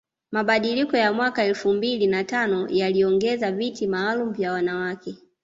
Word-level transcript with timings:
Mabadiliko 0.31 0.97
ya 0.97 1.13
mwaka 1.13 1.43
elfu 1.43 1.73
mbili 1.73 2.07
na 2.07 2.23
tano 2.23 2.67
yaliongeza 2.69 3.51
viti 3.51 3.87
maalum 3.87 4.33
vya 4.33 4.51
wanawake 4.51 5.15